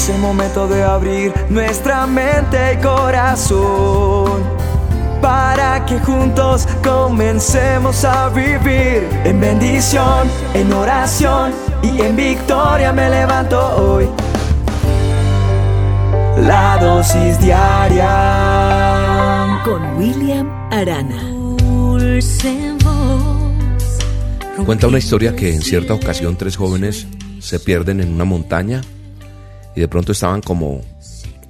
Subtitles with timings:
[0.00, 4.42] Es el momento de abrir nuestra mente y corazón
[5.20, 11.52] para que juntos comencemos a vivir en bendición, en oración
[11.82, 14.08] y en victoria me levanto hoy.
[16.46, 18.08] La dosis diaria
[19.62, 21.20] con William Arana.
[24.64, 27.06] Cuenta una historia que en cierta ocasión tres jóvenes
[27.38, 28.80] se pierden en una montaña
[29.74, 30.80] y de pronto estaban como,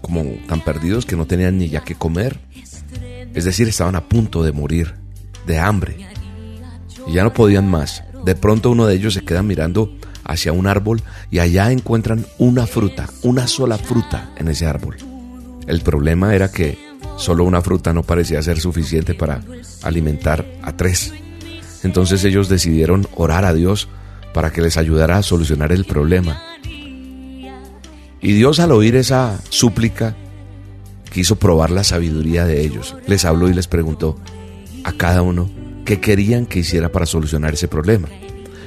[0.00, 2.38] como tan perdidos que no tenían ni ya qué comer.
[3.34, 4.94] Es decir, estaban a punto de morir
[5.46, 5.96] de hambre
[7.06, 8.04] y ya no podían más.
[8.24, 9.94] De pronto uno de ellos se queda mirando
[10.24, 14.96] hacia un árbol y allá encuentran una fruta, una sola fruta en ese árbol.
[15.66, 16.78] El problema era que
[17.16, 19.40] solo una fruta no parecía ser suficiente para
[19.82, 21.12] alimentar a tres.
[21.82, 23.88] Entonces ellos decidieron orar a Dios
[24.34, 26.42] para que les ayudara a solucionar el problema.
[28.20, 30.16] Y Dios al oír esa súplica
[31.10, 32.96] quiso probar la sabiduría de ellos.
[33.06, 34.16] Les habló y les preguntó
[34.84, 35.50] a cada uno
[35.84, 38.08] qué querían que hiciera para solucionar ese problema.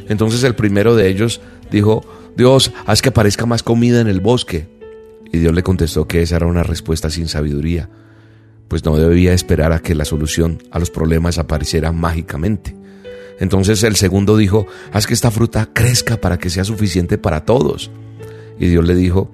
[0.09, 1.41] Entonces el primero de ellos
[1.72, 2.03] dijo,
[2.36, 4.67] Dios, haz que aparezca más comida en el bosque.
[5.31, 7.89] Y Dios le contestó que esa era una respuesta sin sabiduría,
[8.67, 12.75] pues no debía esperar a que la solución a los problemas apareciera mágicamente.
[13.39, 17.89] Entonces el segundo dijo, haz que esta fruta crezca para que sea suficiente para todos.
[18.59, 19.31] Y Dios le dijo,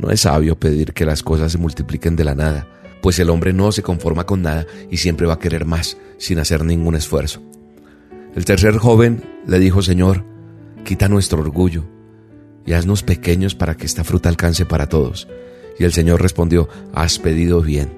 [0.00, 2.66] no es sabio pedir que las cosas se multipliquen de la nada,
[3.02, 6.38] pues el hombre no se conforma con nada y siempre va a querer más sin
[6.38, 7.42] hacer ningún esfuerzo.
[8.34, 10.24] El tercer joven le dijo, Señor,
[10.84, 11.84] quita nuestro orgullo
[12.64, 15.28] y haznos pequeños para que esta fruta alcance para todos.
[15.78, 17.90] Y el Señor respondió, has pedido bien,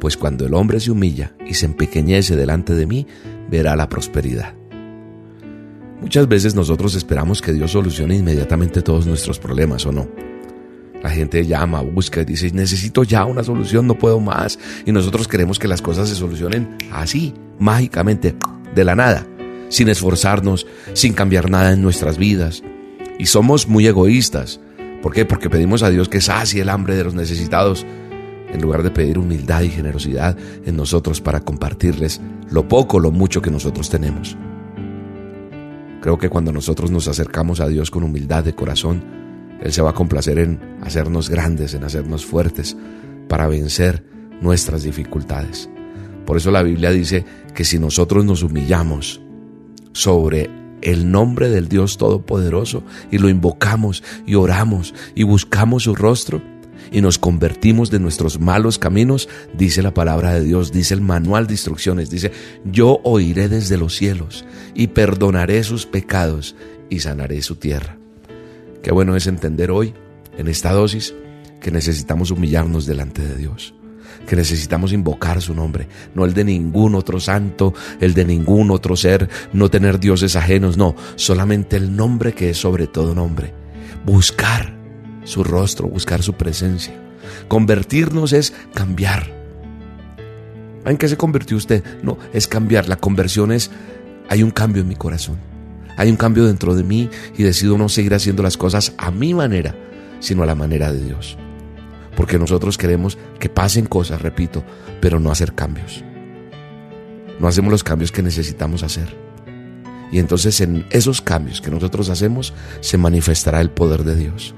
[0.00, 3.06] pues cuando el hombre se humilla y se empequeñece delante de mí,
[3.50, 4.54] verá la prosperidad.
[6.00, 10.08] Muchas veces nosotros esperamos que Dios solucione inmediatamente todos nuestros problemas, ¿o no?
[11.02, 14.58] La gente llama, busca dice, necesito ya una solución, no puedo más.
[14.84, 18.36] Y nosotros queremos que las cosas se solucionen así, mágicamente,
[18.74, 19.26] de la nada,
[19.68, 22.62] sin esforzarnos, sin cambiar nada en nuestras vidas.
[23.18, 24.60] Y somos muy egoístas.
[25.02, 25.24] ¿Por qué?
[25.24, 27.86] Porque pedimos a Dios que sacie el hambre de los necesitados,
[28.52, 33.40] en lugar de pedir humildad y generosidad en nosotros para compartirles lo poco lo mucho
[33.40, 34.36] que nosotros tenemos.
[36.00, 39.02] Creo que cuando nosotros nos acercamos a Dios con humildad de corazón,
[39.62, 42.76] Él se va a complacer en hacernos grandes, en hacernos fuertes,
[43.28, 44.04] para vencer
[44.40, 45.68] nuestras dificultades.
[46.26, 47.24] Por eso la Biblia dice
[47.54, 49.20] que si nosotros nos humillamos
[49.92, 50.50] sobre
[50.82, 56.42] el nombre del Dios Todopoderoso y lo invocamos y oramos y buscamos su rostro,
[56.90, 61.46] y nos convertimos de nuestros malos caminos, dice la palabra de Dios, dice el manual
[61.46, 62.32] de instrucciones, dice,
[62.64, 66.56] yo oiré desde los cielos y perdonaré sus pecados
[66.88, 67.96] y sanaré su tierra.
[68.82, 69.94] Qué bueno es entender hoy,
[70.40, 71.14] en esta dosis,
[71.60, 73.74] que necesitamos humillarnos delante de Dios
[74.26, 78.94] que necesitamos invocar su nombre, no el de ningún otro santo, el de ningún otro
[78.94, 83.52] ser, no tener dioses ajenos, no, solamente el nombre que es sobre todo nombre.
[84.04, 84.76] Buscar
[85.24, 86.94] su rostro, buscar su presencia.
[87.48, 89.34] Convertirnos es cambiar.
[90.84, 91.84] ¿En qué se convirtió usted?
[92.02, 92.88] No, es cambiar.
[92.88, 93.70] La conversión es,
[94.28, 95.38] hay un cambio en mi corazón.
[95.96, 99.34] Hay un cambio dentro de mí y decido no seguir haciendo las cosas a mi
[99.34, 99.74] manera,
[100.20, 101.36] sino a la manera de Dios.
[102.16, 104.62] Porque nosotros queremos que pasen cosas, repito,
[105.00, 106.04] pero no hacer cambios.
[107.40, 109.16] No hacemos los cambios que necesitamos hacer.
[110.12, 114.54] Y entonces en esos cambios que nosotros hacemos se manifestará el poder de Dios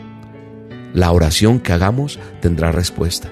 [0.95, 3.31] la oración que hagamos tendrá respuesta.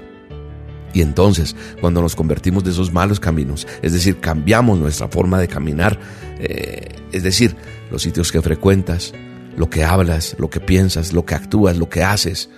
[0.92, 5.46] Y entonces, cuando nos convertimos de esos malos caminos, es decir, cambiamos nuestra forma de
[5.46, 6.00] caminar,
[6.40, 7.54] eh, es decir,
[7.92, 9.12] los sitios que frecuentas,
[9.56, 12.50] lo que hablas, lo que piensas, lo que actúas, lo que haces,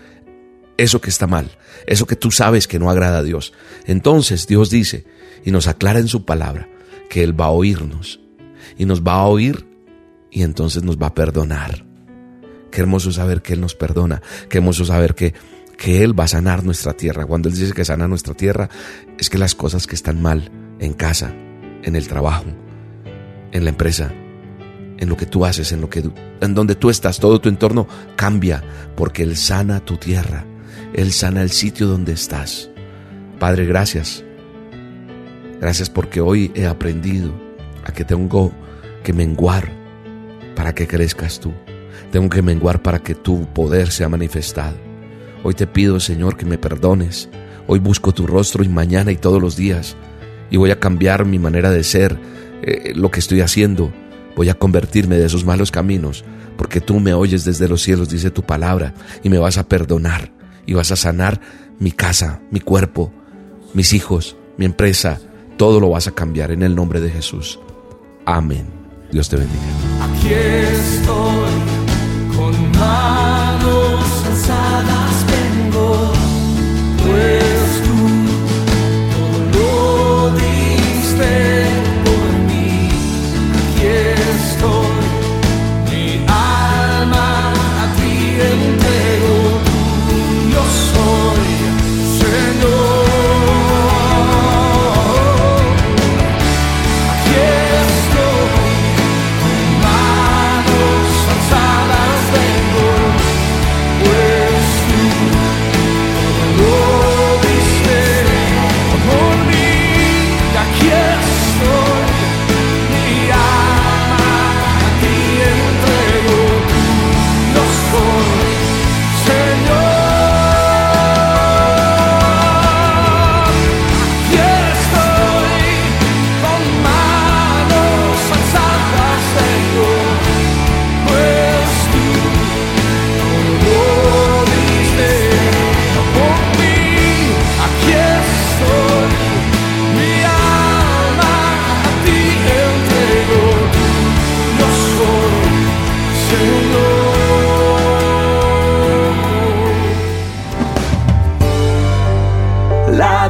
[0.77, 1.51] eso que está mal,
[1.87, 3.53] eso que tú sabes que no agrada a Dios.
[3.87, 5.05] Entonces Dios dice
[5.45, 6.69] y nos aclara en su palabra
[7.09, 8.21] que Él va a oírnos
[8.77, 9.67] y nos va a oír
[10.31, 11.85] y entonces nos va a perdonar.
[12.71, 14.23] Qué hermoso saber que Él nos perdona.
[14.49, 15.35] Qué hermoso saber que,
[15.77, 17.27] que Él va a sanar nuestra tierra.
[17.27, 18.71] Cuando Él dice que sana nuestra tierra,
[19.19, 20.51] es que las cosas que están mal
[20.81, 21.35] en casa,
[21.83, 22.47] en el trabajo,
[23.53, 24.15] en la empresa,
[24.99, 26.03] en lo que tú haces, en lo que
[26.41, 27.87] en donde tú estás, todo tu entorno
[28.17, 28.63] cambia
[28.97, 30.45] porque él sana tu tierra.
[30.95, 32.71] Él sana el sitio donde estás.
[33.39, 34.25] Padre, gracias.
[35.61, 37.33] Gracias porque hoy he aprendido
[37.85, 38.53] a que tengo
[39.03, 39.71] que menguar
[40.55, 41.53] para que crezcas tú.
[42.11, 44.77] Tengo que menguar para que tu poder sea manifestado.
[45.45, 47.29] Hoy te pido, Señor, que me perdones.
[47.67, 49.97] Hoy busco tu rostro y mañana y todos los días.
[50.51, 52.19] Y voy a cambiar mi manera de ser,
[52.63, 53.93] eh, lo que estoy haciendo.
[54.37, 56.25] Voy a convertirme de esos malos caminos,
[56.57, 60.33] porque tú me oyes desde los cielos, dice tu palabra, y me vas a perdonar
[60.67, 61.41] y vas a sanar
[61.79, 63.13] mi casa, mi cuerpo,
[63.75, 65.21] mis hijos, mi empresa.
[65.57, 67.59] Todo lo vas a cambiar en el nombre de Jesús.
[68.25, 68.67] Amén.
[69.11, 69.63] Dios te bendiga.
[70.01, 71.62] Aquí estoy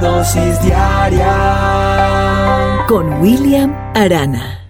[0.02, 1.34] dosis diaria
[2.88, 4.61] Con William Arana.